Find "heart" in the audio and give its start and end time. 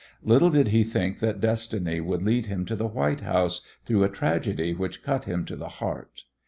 5.77-6.23